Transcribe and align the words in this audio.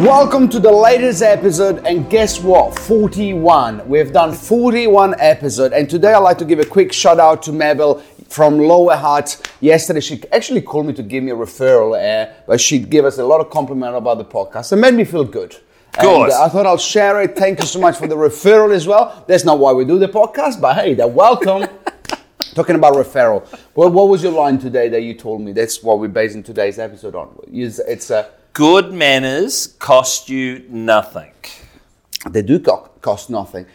Welcome 0.00 0.48
to 0.48 0.58
the 0.58 0.72
latest 0.72 1.20
episode, 1.20 1.86
and 1.86 2.08
guess 2.08 2.40
what? 2.40 2.78
41. 2.78 3.86
We've 3.86 4.10
done 4.10 4.32
41 4.32 5.14
episodes, 5.20 5.74
and 5.74 5.90
today 5.90 6.14
I'd 6.14 6.20
like 6.20 6.38
to 6.38 6.46
give 6.46 6.58
a 6.58 6.64
quick 6.64 6.90
shout 6.90 7.20
out 7.20 7.42
to 7.42 7.52
Mabel 7.52 7.98
from 8.26 8.58
Lower 8.58 8.96
Hutt. 8.96 9.46
Yesterday, 9.60 10.00
she 10.00 10.22
actually 10.32 10.62
called 10.62 10.86
me 10.86 10.94
to 10.94 11.02
give 11.02 11.22
me 11.22 11.32
a 11.32 11.36
referral, 11.36 11.92
uh, 12.00 12.32
but 12.46 12.62
she 12.62 12.78
gave 12.78 13.04
us 13.04 13.18
a 13.18 13.24
lot 13.26 13.42
of 13.42 13.50
compliment 13.50 13.94
about 13.94 14.16
the 14.16 14.24
podcast. 14.24 14.72
It 14.72 14.76
made 14.76 14.94
me 14.94 15.04
feel 15.04 15.22
good. 15.22 15.54
Good. 16.00 16.30
Uh, 16.30 16.44
I 16.44 16.48
thought 16.48 16.64
I'll 16.64 16.78
share 16.78 17.20
it. 17.20 17.36
Thank 17.36 17.60
you 17.60 17.66
so 17.66 17.78
much 17.78 17.98
for 17.98 18.06
the 18.06 18.16
referral 18.16 18.72
as 18.72 18.86
well. 18.86 19.22
That's 19.28 19.44
not 19.44 19.58
why 19.58 19.74
we 19.74 19.84
do 19.84 19.98
the 19.98 20.08
podcast, 20.08 20.62
but 20.62 20.76
hey, 20.76 20.94
they're 20.94 21.08
welcome. 21.08 21.68
Talking 22.54 22.76
about 22.76 22.94
referral. 22.94 23.46
Well, 23.74 23.90
what 23.90 24.08
was 24.08 24.22
your 24.22 24.32
line 24.32 24.58
today 24.58 24.88
that 24.88 25.02
you 25.02 25.12
told 25.12 25.42
me? 25.42 25.52
That's 25.52 25.82
what 25.82 26.00
we're 26.00 26.08
basing 26.08 26.42
today's 26.42 26.78
episode 26.78 27.14
on. 27.14 27.38
It's, 27.52 28.08
a 28.08 28.30
Good 28.52 28.92
manners 28.92 29.68
cost 29.78 30.28
you 30.28 30.64
nothing. 30.68 31.32
they 32.30 32.42
do 32.42 32.58
co- 32.58 32.90
cost 33.00 33.30
nothing. 33.30 33.66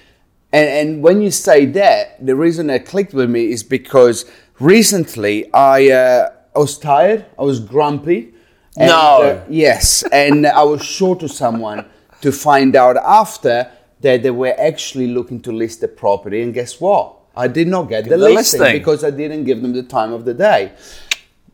And, 0.51 0.69
and 0.69 1.03
when 1.03 1.21
you 1.21 1.31
say 1.31 1.65
that, 1.65 2.23
the 2.25 2.35
reason 2.35 2.69
it 2.69 2.85
clicked 2.85 3.13
with 3.13 3.29
me 3.29 3.51
is 3.51 3.63
because 3.63 4.25
recently 4.59 5.51
I, 5.53 5.89
uh, 5.89 6.31
I 6.55 6.59
was 6.59 6.77
tired, 6.77 7.25
I 7.39 7.43
was 7.43 7.59
grumpy. 7.59 8.33
and, 8.77 8.89
No. 8.89 9.21
uh, 9.23 9.43
yes, 9.49 10.03
and 10.11 10.45
I 10.45 10.63
was 10.63 10.83
short 10.83 11.19
to 11.21 11.29
someone 11.29 11.85
to 12.21 12.31
find 12.31 12.75
out 12.75 12.97
after 12.97 13.71
that 14.01 14.23
they 14.23 14.31
were 14.31 14.55
actually 14.59 15.07
looking 15.07 15.41
to 15.41 15.51
list 15.51 15.81
the 15.81 15.87
property. 15.87 16.41
And 16.41 16.53
guess 16.53 16.79
what? 16.79 17.13
I 17.35 17.47
did 17.47 17.67
not 17.67 17.83
get 17.89 18.03
the, 18.05 18.11
the 18.11 18.17
listing, 18.17 18.59
listing. 18.61 18.77
because 18.79 19.03
I 19.03 19.09
didn't 19.09 19.45
give 19.45 19.61
them 19.61 19.73
the 19.73 19.83
time 19.83 20.13
of 20.13 20.25
the 20.25 20.33
day. 20.33 20.73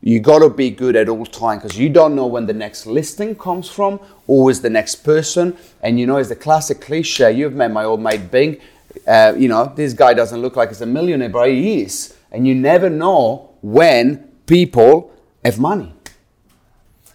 You 0.04 0.18
got 0.18 0.40
to 0.40 0.50
be 0.50 0.70
good 0.70 0.96
at 0.96 1.08
all 1.08 1.24
time 1.24 1.58
because 1.58 1.78
you 1.78 1.88
don't 1.88 2.16
know 2.16 2.26
when 2.26 2.46
the 2.46 2.52
next 2.52 2.86
listing 2.86 3.36
comes 3.36 3.68
from, 3.68 4.00
always 4.26 4.60
the 4.60 4.68
next 4.68 4.96
person. 4.96 5.56
And 5.80 6.00
you 6.00 6.06
know, 6.06 6.16
it's 6.16 6.28
the 6.28 6.36
classic 6.36 6.80
cliche. 6.80 7.30
You've 7.30 7.54
met 7.54 7.70
my 7.70 7.84
old 7.84 8.00
mate 8.00 8.28
Bing. 8.28 8.60
Uh, 9.06 9.32
you 9.36 9.46
know, 9.48 9.72
this 9.76 9.92
guy 9.92 10.12
doesn't 10.12 10.42
look 10.42 10.56
like 10.56 10.70
he's 10.70 10.80
a 10.80 10.86
millionaire, 10.86 11.28
but 11.28 11.48
he 11.48 11.82
is. 11.82 12.16
And 12.32 12.48
you 12.48 12.54
never 12.54 12.90
know 12.90 13.50
when 13.62 14.28
people 14.46 15.14
have 15.44 15.60
money. 15.60 15.94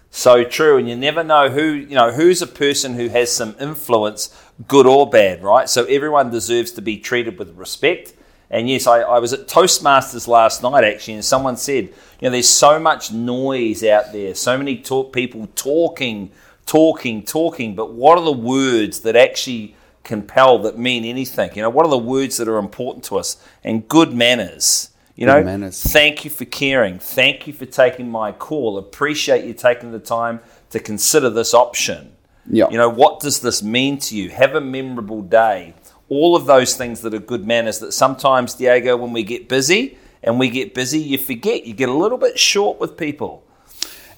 So 0.10 0.46
true, 0.46 0.78
and 0.78 0.90
you 0.90 0.96
never 0.96 1.24
know 1.24 1.50
who 1.50 1.74
you 1.74 1.94
know 1.94 2.12
who's 2.12 2.42
a 2.42 2.48
person 2.48 2.96
who 2.96 3.10
has 3.10 3.32
some 3.32 3.56
influence, 3.60 4.36
good 4.68 4.88
or 4.88 5.08
bad, 5.08 5.44
right? 5.44 5.70
So 5.70 5.84
everyone 5.86 6.32
deserves 6.32 6.72
to 6.72 6.82
be 6.82 6.98
treated 6.98 7.38
with 7.38 7.56
respect. 7.56 8.14
And 8.50 8.70
yes, 8.70 8.88
I, 8.88 9.02
I 9.02 9.20
was 9.20 9.34
at 9.34 9.48
Toastmasters 9.48 10.28
last 10.28 10.64
night 10.64 10.84
actually, 10.84 11.16
and 11.16 11.26
someone 11.26 11.58
said, 11.58 11.86
you 11.86 11.94
know, 12.24 12.30
there's 12.30 12.50
so 12.50 12.80
much 12.80 13.12
noise 13.12 13.84
out 13.84 14.14
there, 14.14 14.34
so 14.36 14.58
many 14.58 14.78
talk, 14.78 15.12
people 15.12 15.50
talking, 15.56 16.32
talking, 16.66 17.24
talking, 17.24 17.76
but 17.76 17.92
what 17.94 18.18
are 18.18 18.24
the 18.24 18.32
words 18.32 19.02
that 19.02 19.16
actually 19.16 19.76
compel 20.04 20.60
that 20.60 20.78
mean 20.78 21.04
anything? 21.04 21.52
You 21.56 21.62
know, 21.62 21.70
what 21.70 21.86
are 21.86 21.90
the 21.90 21.98
words 21.98 22.38
that 22.38 22.48
are 22.48 22.58
important 22.58 23.04
to 23.06 23.18
us? 23.18 23.38
And 23.64 23.88
good 23.88 24.14
manners. 24.14 24.92
You 25.16 25.26
know, 25.26 25.44
manners. 25.44 25.82
thank 25.82 26.24
you 26.24 26.30
for 26.30 26.46
caring. 26.46 27.00
Thank 27.00 27.48
you 27.48 27.54
for 27.54 27.66
taking 27.66 28.10
my 28.10 28.32
call. 28.32 28.78
Appreciate 28.78 29.46
you 29.46 29.54
taking 29.54 29.92
the 29.92 30.00
time 30.00 30.40
to 30.70 30.80
consider 30.80 31.30
this 31.30 31.54
option. 31.56 32.12
Yeah. 32.50 32.70
You 32.70 32.78
know, 32.78 32.90
what 32.90 33.20
does 33.20 33.42
this 33.42 33.64
mean 33.64 33.98
to 34.00 34.16
you? 34.16 34.30
Have 34.30 34.56
a 34.56 34.62
memorable 34.62 35.22
day. 35.22 35.74
All 36.10 36.36
of 36.36 36.46
those 36.46 36.76
things 36.76 37.02
that 37.02 37.14
are 37.14 37.20
good 37.20 37.46
manners 37.46 37.80
that 37.80 37.92
sometimes, 37.92 38.54
Diego, 38.54 38.96
when 38.96 39.14
we 39.14 39.24
get 39.24 39.50
busy 39.50 39.98
and 40.24 40.40
we 40.40 40.50
get 40.50 40.74
busy, 40.74 41.00
you 41.00 41.18
forget. 41.18 41.66
You 41.66 41.74
get 41.74 41.90
a 41.90 41.94
little 41.94 42.18
bit 42.18 42.40
short 42.40 42.80
with 42.80 42.98
people. 42.98 43.44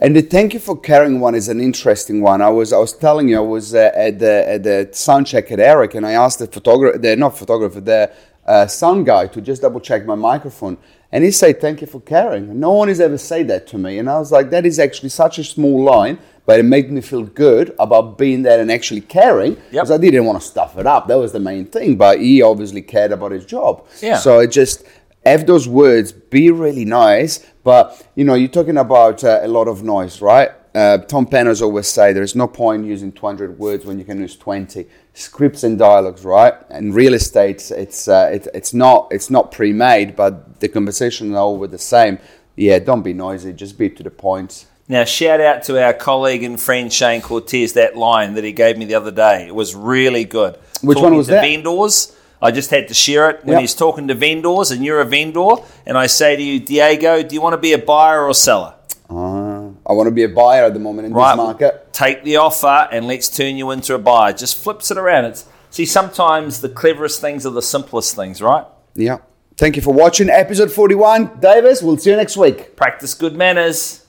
And 0.02 0.16
the 0.16 0.22
thank 0.22 0.54
you 0.54 0.62
for 0.62 0.80
caring 0.80 1.20
one 1.20 1.36
is 1.36 1.50
an 1.50 1.60
interesting 1.60 2.22
one. 2.22 2.42
I 2.42 2.50
was 2.50 2.72
I 2.72 2.78
was 2.78 2.94
telling 2.94 3.28
you 3.28 3.38
I 3.38 3.42
was 3.42 3.76
uh, 3.76 3.92
at 3.94 4.18
the 4.20 4.48
at 4.48 4.64
the 4.64 4.90
sound 4.94 5.28
check 5.28 5.52
at 5.52 5.60
Eric, 5.60 5.94
and 5.94 6.06
I 6.06 6.14
asked 6.14 6.40
the 6.40 6.48
photographer, 6.48 6.98
the 6.98 7.18
not 7.18 7.38
photographer, 7.38 7.82
the 7.82 8.10
uh, 8.46 8.66
sound 8.66 9.06
guy 9.06 9.28
to 9.28 9.42
just 9.42 9.62
double 9.62 9.82
check 9.82 10.06
my 10.06 10.16
microphone, 10.16 10.78
and 11.12 11.26
he 11.26 11.32
said 11.32 11.60
thank 11.60 11.82
you 11.82 11.88
for 11.88 12.00
caring. 12.00 12.58
No 12.62 12.72
one 12.72 12.88
has 12.88 13.02
ever 13.02 13.18
said 13.18 13.50
that 13.50 13.68
to 13.68 13.78
me, 13.78 14.00
and 14.00 14.10
I 14.10 14.20
was 14.20 14.32
like, 14.32 14.50
that 14.52 14.66
is 14.66 14.80
actually 14.80 15.10
such 15.10 15.38
a 15.38 15.44
small 15.44 15.84
line, 15.84 16.18
but 16.50 16.60
it 16.60 16.64
made 16.64 16.92
me 16.92 17.00
feel 17.00 17.26
good 17.26 17.76
about 17.78 18.18
being 18.18 18.42
there 18.42 18.60
and 18.60 18.72
actually 18.72 19.02
caring 19.02 19.56
because 19.70 19.92
I 19.92 20.00
didn't 20.00 20.26
want 20.26 20.42
to 20.42 20.48
stuff 20.48 20.80
it 20.80 20.88
up. 20.88 21.08
That 21.08 21.20
was 21.20 21.32
the 21.32 21.40
main 21.40 21.66
thing, 21.66 21.96
but 21.96 22.20
he 22.20 22.42
obviously 22.42 22.82
cared 22.82 23.12
about 23.12 23.34
his 23.34 23.46
job. 23.46 23.86
Yeah. 24.02 24.18
So 24.18 24.40
it 24.40 24.48
just 24.48 24.84
have 25.24 25.46
those 25.46 25.68
words, 25.68 26.12
be 26.12 26.50
really 26.50 26.86
nice. 26.86 27.46
But 27.64 28.04
you 28.16 28.24
know, 28.24 28.34
you're 28.34 28.48
talking 28.50 28.78
about 28.78 29.24
uh, 29.24 29.42
a 29.44 29.48
lot 29.48 29.68
of 29.68 29.84
noise, 29.84 30.24
right? 30.24 30.50
Uh, 30.74 30.98
Tom 30.98 31.28
Panos 31.28 31.62
always 31.62 31.86
say 31.86 32.14
there 32.14 32.24
is 32.24 32.36
no 32.36 32.48
point 32.48 32.84
using 32.84 33.12
200 33.12 33.60
words 33.60 33.86
when 33.86 34.00
you 34.00 34.04
can 34.04 34.20
use 34.20 34.36
20 34.36 34.88
scripts 35.14 35.64
and 35.64 35.78
dialogues, 35.78 36.26
right? 36.26 36.56
And 36.72 36.96
real 36.96 37.14
estate, 37.14 37.70
it's 37.70 38.08
uh, 38.08 38.32
it, 38.34 38.48
it's 38.56 38.74
not 38.74 39.10
it's 39.12 39.30
not 39.30 39.52
pre-made, 39.52 40.16
but 40.16 40.60
the 40.62 40.68
conversations 40.68 41.32
are 41.32 41.38
always 41.38 41.70
the 41.70 41.78
same. 41.78 42.18
Yeah, 42.56 42.80
don't 42.80 43.04
be 43.04 43.14
noisy, 43.14 43.54
just 43.54 43.78
be 43.78 43.92
to 43.92 44.02
the 44.02 44.10
point. 44.10 44.66
Now, 44.90 45.04
shout 45.04 45.40
out 45.40 45.62
to 45.66 45.82
our 45.84 45.94
colleague 45.94 46.44
and 46.44 46.60
friend 46.60 46.92
Shane 46.92 47.22
Cortese, 47.22 47.74
that 47.76 47.96
line 47.96 48.34
that 48.34 48.44
he 48.44 48.52
gave 48.52 48.76
me 48.76 48.86
the 48.86 48.96
other 48.96 49.12
day. 49.12 49.46
It 49.48 49.54
was 49.54 49.76
really 49.76 50.26
good. 50.26 50.58
Which 50.82 50.96
one 50.96 51.04
Talking 51.06 51.18
was 51.18 51.28
to 51.28 51.34
that? 51.34 51.42
Vendors. 51.42 52.16
I 52.42 52.50
just 52.52 52.72
had 52.72 52.88
to 52.88 52.94
share 52.94 53.30
it 53.30 53.44
when 53.46 53.54
Yep. 53.54 53.62
he's 53.62 53.76
talking 53.76 54.08
to 54.08 54.16
vendors, 54.16 54.72
and 54.72 54.84
you're 54.84 55.00
a 55.02 55.06
vendor, 55.06 55.48
and 55.86 55.98
I 55.98 56.08
say 56.08 56.36
to 56.36 56.42
you, 56.42 56.60
Diego, 56.60 57.22
do 57.22 57.36
you 57.36 57.42
want 57.42 57.54
to 57.54 57.58
be 57.58 57.74
a 57.74 57.78
buyer 57.78 58.26
or 58.26 58.34
seller? 58.34 58.74
Uh, 59.10 59.68
I 59.86 59.94
want 59.94 60.08
to 60.08 60.12
be 60.12 60.24
a 60.24 60.30
buyer 60.30 60.64
at 60.66 60.74
the 60.74 60.80
moment 60.80 61.06
in 61.08 61.14
Right. 61.14 61.32
this 61.36 61.38
market. 61.38 61.94
Take 61.94 62.24
the 62.24 62.38
offer 62.38 62.88
and 62.92 63.06
let's 63.08 63.28
turn 63.28 63.58
you 63.58 63.70
into 63.72 63.94
a 63.94 64.00
buyer. 64.00 64.32
Just 64.34 64.58
flips 64.58 64.90
it 64.90 64.98
around. 64.98 65.26
It's 65.26 65.46
see 65.70 65.86
sometimes 65.86 66.62
the 66.62 66.70
cleverest 66.70 67.20
things 67.22 67.46
are 67.46 67.50
the 67.52 67.62
simplest 67.62 68.16
things, 68.16 68.42
right? 68.42 68.64
Yeah. 68.96 69.18
Thank 69.58 69.76
you 69.76 69.82
for 69.82 69.94
watching 69.94 70.30
episode 70.30 70.72
41. 70.72 71.40
Davis, 71.42 71.84
we'll 71.84 71.98
see 71.98 72.10
you 72.12 72.16
next 72.16 72.38
week. 72.38 72.76
Practice 72.78 73.14
good 73.14 73.36
manners. 73.36 74.02